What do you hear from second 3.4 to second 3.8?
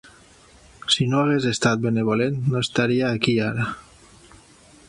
ara.